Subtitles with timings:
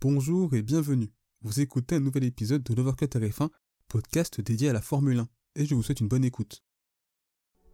[0.00, 1.10] Bonjour et bienvenue.
[1.42, 3.48] Vous écoutez un nouvel épisode de l'Overcut RF1,
[3.88, 6.62] podcast dédié à la Formule 1, et je vous souhaite une bonne écoute.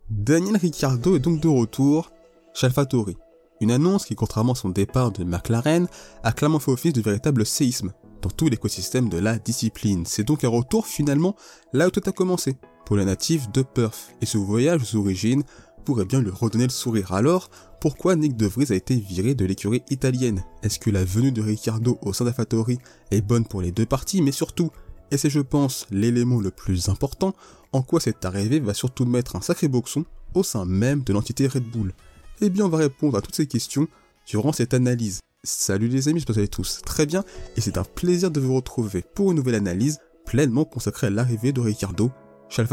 [0.08, 2.10] Daniel Ricciardo est donc de retour
[2.54, 3.18] chez AlphaTauri.
[3.60, 5.86] Une annonce qui, contrairement à son départ de McLaren,
[6.22, 7.92] a clairement fait office de véritable séisme
[8.22, 10.06] dans tout l'écosystème de la discipline.
[10.06, 11.36] C'est donc un retour finalement
[11.74, 12.56] là où tout a commencé,
[12.86, 15.42] pour le natif de Perth, et ce voyage aux origines
[15.84, 17.12] pourrait bien lui redonner le sourire.
[17.12, 17.50] Alors,
[17.84, 20.42] pourquoi Nick De Vries a été viré de l'écurie italienne?
[20.62, 22.78] Est-ce que la venue de Ricciardo au sein d'AlphaTauri
[23.10, 24.22] est bonne pour les deux parties?
[24.22, 24.70] Mais surtout,
[25.10, 27.34] et c'est je pense l'élément le plus important,
[27.72, 31.46] en quoi cette arrivée va surtout mettre un sacré boxon au sein même de l'entité
[31.46, 31.92] Red Bull?
[32.40, 33.86] Eh bien on va répondre à toutes ces questions
[34.26, 35.20] durant cette analyse.
[35.42, 37.22] Salut les amis, que vous allez tous très bien,
[37.58, 41.52] et c'est un plaisir de vous retrouver pour une nouvelle analyse pleinement consacrée à l'arrivée
[41.52, 42.10] de Ricciardo
[42.48, 42.64] chez.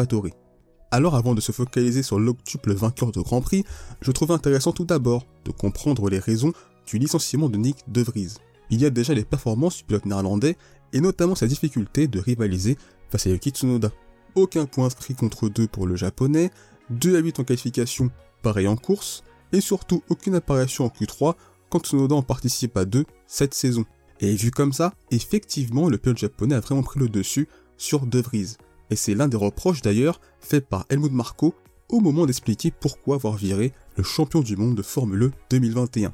[0.93, 3.63] Alors avant de se focaliser sur l'octuple vainqueur de Grand Prix,
[4.01, 6.51] je trouvais intéressant tout d'abord de comprendre les raisons
[6.85, 8.33] du licenciement de Nick De Vries.
[8.69, 10.57] Il y a déjà les performances du pilote néerlandais
[10.91, 12.77] et notamment sa difficulté de rivaliser
[13.09, 13.89] face à Yuki Tsunoda.
[14.35, 16.51] Aucun point inscrit contre deux pour le japonais,
[16.89, 21.35] 2 à 8 en qualification, pareil en course, et surtout aucune apparition en Q3
[21.69, 23.85] quand Tsunoda en participe à deux cette saison.
[24.19, 27.47] Et vu comme ça, effectivement le pilote japonais a vraiment pris le dessus
[27.77, 28.57] sur De Vries
[28.91, 31.55] et c'est l'un des reproches d'ailleurs fait par Helmut Marko
[31.89, 36.13] au moment d'expliquer pourquoi avoir viré le champion du monde de Formule 1 2021.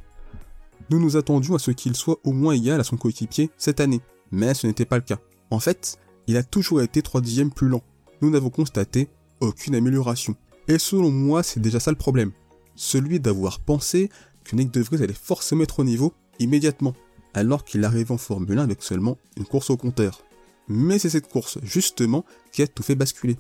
[0.90, 4.00] Nous nous attendions à ce qu'il soit au moins égal à son coéquipier cette année,
[4.32, 5.20] mais ce n'était pas le cas.
[5.50, 7.84] En fait, il a toujours été 3 dixièmes plus lent.
[8.22, 9.10] Nous n'avons constaté
[9.42, 10.36] aucune amélioration.
[10.68, 12.32] Et selon moi, c'est déjà ça le problème.
[12.76, 14.10] Celui d'avoir pensé
[14.44, 16.94] que Nick De Vries allait forcément être au niveau immédiatement,
[17.34, 20.22] alors qu'il arrive en Formule 1 avec seulement une course au compteur
[20.68, 23.38] mais c'est cette course justement qui a tout fait basculer.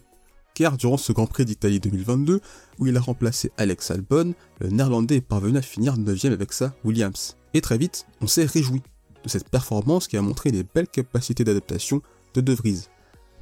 [0.54, 2.42] Car durant ce Grand Prix d'Italie 2022,
[2.80, 6.74] où il a remplacé Alex Albon, le néerlandais est parvenu à finir 9ème avec sa
[6.84, 7.38] Williams.
[7.54, 8.82] Et très vite, on s'est réjoui
[9.24, 12.02] de cette performance qui a montré les belles capacités d'adaptation
[12.34, 12.88] de De Vries.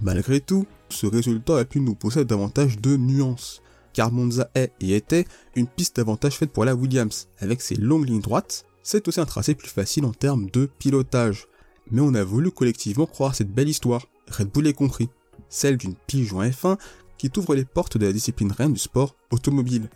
[0.01, 3.61] Malgré tout, ce résultat a pu nous pousser davantage de nuances,
[3.93, 5.25] car Monza est et était
[5.55, 9.25] une piste d'avantage faite pour la Williams, avec ses longues lignes droites, c'est aussi un
[9.25, 11.47] tracé plus facile en termes de pilotage,
[11.91, 15.09] mais on a voulu collectivement croire cette belle histoire, Red Bull est compris,
[15.49, 16.77] celle d'une pige en F1
[17.17, 19.89] qui t'ouvre les portes de la discipline reine du sport automobile.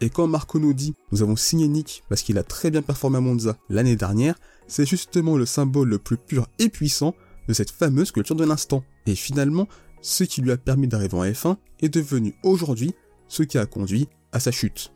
[0.00, 3.18] Et quand Marco nous dit nous avons signé Nick parce qu'il a très bien performé
[3.18, 7.14] à Monza l'année dernière, c'est justement le symbole le plus pur et puissant
[7.48, 8.82] de cette fameuse culture de l'instant.
[9.06, 9.68] Et finalement,
[10.00, 12.94] ce qui lui a permis d'arriver en F1 est devenu aujourd'hui
[13.28, 14.92] ce qui a conduit à sa chute.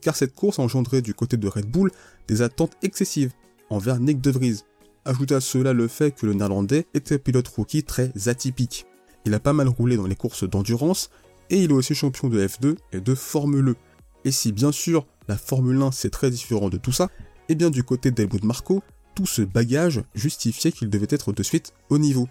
[0.00, 1.90] Car cette course a engendré du côté de Red Bull
[2.28, 3.32] des attentes excessives
[3.70, 4.62] envers Nick De Vries,
[5.04, 8.86] Ajoutez à cela le fait que le néerlandais était un pilote rookie très atypique.
[9.24, 11.10] Il a pas mal roulé dans les courses d'endurance
[11.50, 13.76] et il est aussi champion de F2 et de Formule E.
[14.24, 17.10] Et si bien sûr la Formule 1 c'est très différent de tout ça,
[17.48, 18.82] et eh bien du côté d'Helmut Marco,
[19.16, 22.28] tout ce bagage justifiait qu'il devait être de suite au niveau.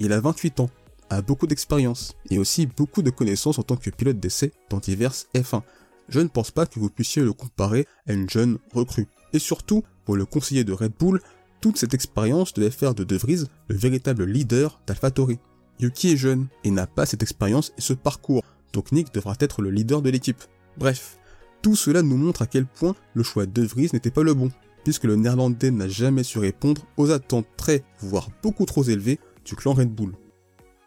[0.00, 0.70] Il a 28 ans,
[1.10, 5.28] a beaucoup d'expérience et aussi beaucoup de connaissances en tant que pilote d'essai dans diverses
[5.36, 5.62] F1.
[6.08, 9.06] Je ne pense pas que vous puissiez le comparer à une jeune recrue.
[9.32, 11.20] Et surtout, pour le conseiller de Red Bull,
[11.60, 15.38] toute cette expérience devait faire de De Vries le véritable leader d'AlphaTauri.
[15.78, 19.62] Yuki est jeune et n'a pas cette expérience et ce parcours, donc Nick devra être
[19.62, 20.42] le leader de l'équipe.
[20.78, 21.18] Bref,
[21.62, 24.50] tout cela nous montre à quel point le choix de Vries n'était pas le bon,
[24.84, 29.54] puisque le néerlandais n'a jamais su répondre aux attentes très, voire beaucoup trop élevées du
[29.56, 30.14] clan Red Bull.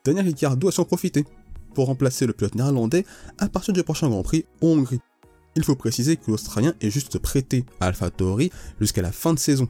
[0.04, 1.26] Daniel Ricciardo a su en profiter
[1.74, 3.06] pour remplacer le pilote néerlandais
[3.38, 5.00] à partir du prochain Grand Prix en Hongrie.
[5.56, 9.68] Il faut préciser que l'Australien est juste prêté à AlphaTauri jusqu'à la fin de saison,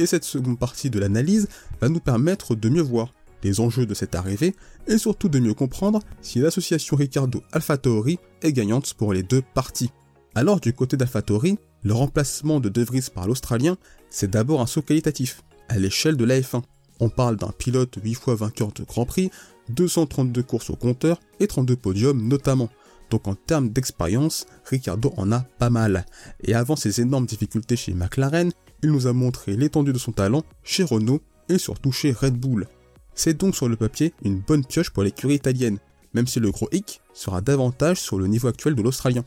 [0.00, 1.48] et cette seconde partie de l'analyse
[1.80, 3.12] va nous permettre de mieux voir
[3.42, 4.54] les enjeux de cette arrivée
[4.86, 9.90] et surtout de mieux comprendre si l'association Ricardo AlphaTauri est gagnante pour les deux parties.
[10.34, 13.76] Alors du côté d'AlphaTauri, le remplacement de De Vries par l'Australien,
[14.10, 16.62] c'est d'abord un saut qualitatif, à l'échelle de la F1.
[17.00, 19.30] On parle d'un pilote 8 fois vainqueur de Grand Prix,
[19.70, 22.68] 232 courses au compteur et 32 podiums notamment.
[23.10, 26.06] Donc en termes d'expérience, Ricardo en a pas mal.
[26.42, 30.44] Et avant ses énormes difficultés chez McLaren, il nous a montré l'étendue de son talent
[30.62, 32.68] chez Renault et surtout chez Red Bull.
[33.14, 35.78] C'est donc sur le papier une bonne pioche pour l'écurie italienne,
[36.14, 39.24] même si le gros hic sera davantage sur le niveau actuel de l'Australien.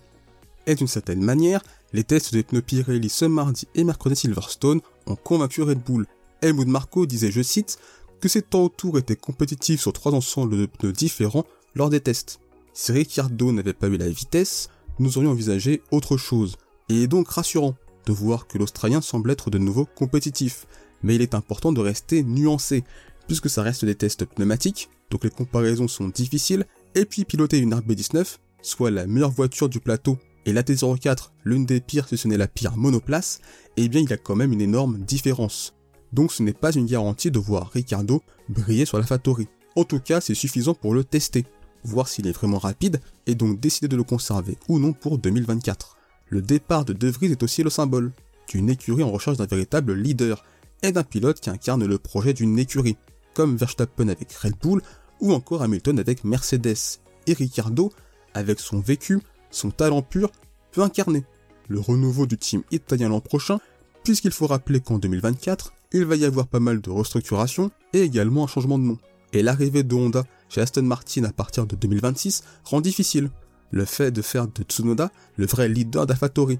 [0.65, 1.61] Et d'une certaine manière,
[1.91, 6.07] les tests de pneus Pirelli ce mardi et mercredi Silverstone ont convaincu Red Bull.
[6.41, 7.77] Helmut Marko disait, je cite,
[8.21, 12.39] que ses temps autour étaient compétitifs sur trois ensembles de pneus différents lors des tests.
[12.75, 16.55] Si Ricciardo n'avait pas eu la vitesse, nous aurions envisagé autre chose.
[16.89, 17.75] Et est donc rassurant
[18.07, 20.65] de voir que l'Australien semble être de nouveau compétitif.
[21.03, 22.83] Mais il est important de rester nuancé,
[23.27, 26.65] puisque ça reste des tests pneumatiques, donc les comparaisons sont difficiles,
[26.95, 31.65] et puis piloter une RB19, soit la meilleure voiture du plateau, et la T04, l'une
[31.65, 33.39] des pires si ce n'est la pire monoplace,
[33.77, 35.73] eh bien il y a quand même une énorme différence.
[36.11, 39.47] donc ce n'est pas une garantie de voir Ricardo briller sur la Fattori.
[39.75, 41.45] En tout cas, c'est suffisant pour le tester,
[41.83, 45.97] voir s'il est vraiment rapide et donc décider de le conserver ou non pour 2024.
[46.29, 48.11] Le départ de De Vries est aussi le symbole
[48.47, 50.43] d'une écurie en recherche d'un véritable leader
[50.81, 52.97] et d'un pilote qui incarne le projet d'une écurie,
[53.33, 54.81] comme Verstappen avec Red Bull
[55.21, 56.99] ou encore Hamilton avec Mercedes.
[57.27, 57.91] Et Ricardo,
[58.33, 59.19] avec son vécu,
[59.51, 60.31] son talent pur,
[60.71, 61.23] peut incarner
[61.69, 63.59] le renouveau du team italien l'an prochain,
[64.03, 68.43] puisqu'il faut rappeler qu'en 2024, il va y avoir pas mal de restructuration et également
[68.43, 68.97] un changement de nom.
[69.31, 73.29] Et l'arrivée de Honda chez Aston Martin à partir de 2026 rend difficile
[73.71, 76.59] le fait de faire de Tsunoda le vrai leader d'Afatori,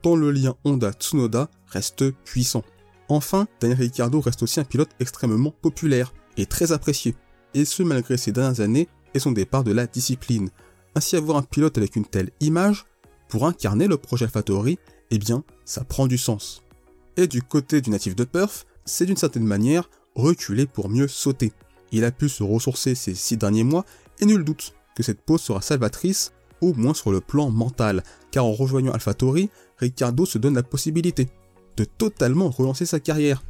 [0.00, 2.62] tant le lien Honda-Tsunoda reste puissant.
[3.08, 7.16] Enfin, Daniel Ricciardo reste aussi un pilote extrêmement populaire et très apprécié,
[7.54, 10.50] et ce malgré ses dernières années et son départ de la discipline.
[10.94, 12.86] Ainsi avoir un pilote avec une telle image,
[13.28, 14.78] pour incarner le projet Fatori,
[15.10, 16.62] eh bien, ça prend du sens.
[17.16, 21.52] Et du côté du natif de Perth, c'est d'une certaine manière reculer pour mieux sauter.
[21.92, 23.84] Il a pu se ressourcer ces six derniers mois,
[24.20, 28.44] et nul doute que cette pause sera salvatrice, au moins sur le plan mental, car
[28.44, 31.28] en rejoignant AlphaTauri, Ricardo se donne la possibilité
[31.76, 33.42] de totalement relancer sa carrière,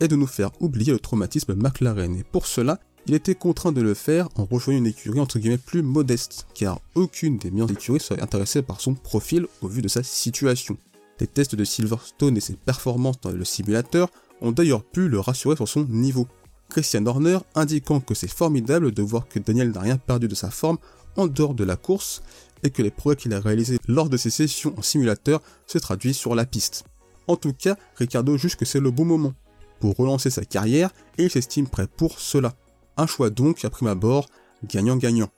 [0.00, 3.80] et de nous faire oublier le traumatisme McLaren, et pour cela, il était contraint de
[3.80, 8.00] le faire en rejoignant une écurie entre guillemets plus modeste, car aucune des meilleures écuries
[8.00, 10.76] serait intéressée par son profil au vu de sa situation.
[11.18, 14.10] Les tests de Silverstone et ses performances dans le simulateur
[14.40, 16.28] ont d'ailleurs pu le rassurer sur son niveau.
[16.68, 20.50] Christian Horner indiquant que c'est formidable de voir que Daniel n'a rien perdu de sa
[20.50, 20.78] forme
[21.16, 22.22] en dehors de la course
[22.62, 26.16] et que les progrès qu'il a réalisés lors de ses sessions en simulateur se traduisent
[26.16, 26.84] sur la piste.
[27.26, 29.34] En tout cas, Ricardo juge que c'est le bon moment
[29.80, 32.54] pour relancer sa carrière et il s'estime prêt pour cela.
[32.96, 34.28] Un choix donc à prime abord
[34.64, 35.30] gagnant-gagnant.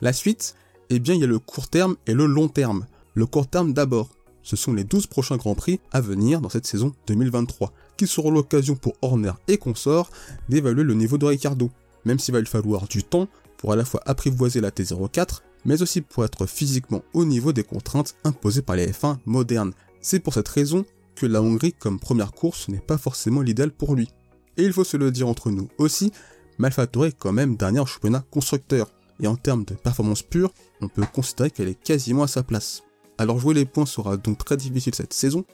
[0.00, 0.54] La suite,
[0.90, 2.86] eh bien il y a le court terme et le long terme.
[3.14, 4.10] Le court terme d'abord,
[4.42, 8.32] ce sont les 12 prochains Grands Prix à venir dans cette saison 2023, qui seront
[8.32, 10.10] l'occasion pour Horner et consorts
[10.48, 11.70] d'évaluer le niveau de Ricardo,
[12.04, 15.82] même s'il va lui falloir du temps pour à la fois apprivoiser la T04, mais
[15.82, 19.72] aussi pour être physiquement au niveau des contraintes imposées par les F1 modernes.
[20.00, 20.84] C'est pour cette raison
[21.14, 24.08] que la Hongrie comme première course n'est pas forcément l'idéal pour lui.
[24.56, 26.10] Et il faut se le dire entre nous aussi,
[26.58, 28.90] Malfatore est quand même dernier en championnat constructeur,
[29.20, 32.82] et en termes de performance pure, on peut considérer qu'elle est quasiment à sa place.
[33.16, 35.44] Alors jouer les points sera donc très difficile cette saison,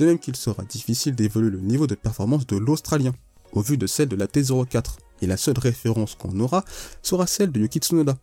[0.00, 3.12] de même qu'il sera difficile d'évoluer le niveau de performance de l'Australien,
[3.52, 6.64] au vu de celle de la T04, et la seule référence qu'on aura
[7.02, 8.16] sera celle de Yuki Tsunoda.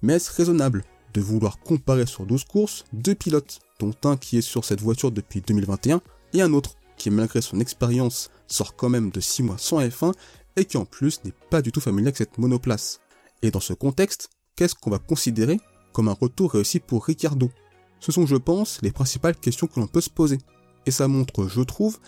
[0.00, 4.42] Mais est-ce raisonnable de vouloir comparer sur 12 courses deux pilotes, dont un qui est
[4.42, 6.00] sur cette voiture depuis 2021
[6.32, 10.14] et un autre qui malgré son expérience sort quand même de 6 mois sans F1
[10.56, 13.00] et qui en plus n'est pas du tout familier avec cette monoplace?
[13.42, 15.60] Et dans ce contexte, qu'est-ce qu'on va considérer
[15.92, 17.50] comme un retour réussi pour Ricardo
[18.00, 20.38] Ce sont je pense les principales questions que l'on peut se poser.
[20.88, 21.98] Et ça montre, je trouve,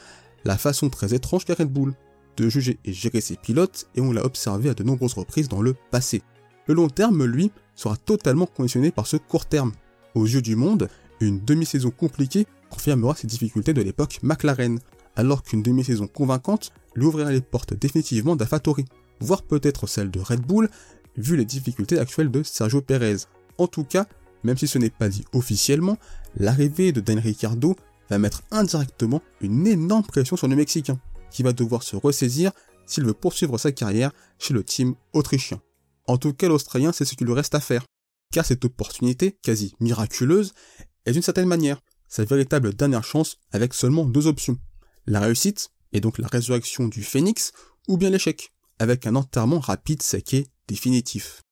[0.46, 1.92] la façon très étrange qu'a Red Bull
[2.38, 5.60] de juger et gérer ses pilotes et on l'a observé à de nombreuses reprises dans
[5.60, 6.22] le passé.
[6.66, 9.72] Le long terme, lui, sera totalement conditionné par ce court terme.
[10.14, 10.88] Aux yeux du monde,
[11.20, 14.78] une demi-saison compliquée confirmera ses difficultés de l'époque McLaren,
[15.14, 18.86] alors qu'une demi-saison convaincante lui ouvrira les portes définitivement d'Afatori,
[19.20, 20.70] voire peut-être celle de Red Bull,
[21.18, 23.26] vu les difficultés actuelles de Sergio Perez.
[23.58, 24.06] En tout cas,
[24.42, 25.98] même si ce n'est pas dit officiellement,
[26.38, 27.76] l'arrivée de Daniel Ricciardo
[28.10, 32.52] va mettre indirectement une énorme pression sur le Mexicain, qui va devoir se ressaisir
[32.86, 35.62] s'il veut poursuivre sa carrière chez le team autrichien.
[36.06, 37.84] En tout cas, l'Australien sait ce qu'il lui reste à faire,
[38.32, 40.52] car cette opportunité, quasi miraculeuse,
[41.06, 44.58] est d'une certaine manière sa véritable dernière chance avec seulement deux options.
[45.06, 47.52] La réussite, et donc la résurrection du phénix,
[47.86, 51.42] ou bien l'échec, avec un enterrement rapide, sec définitif.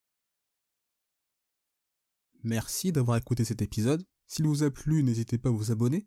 [2.42, 4.04] Merci d'avoir écouté cet épisode.
[4.26, 6.06] S'il vous a plu, n'hésitez pas à vous abonner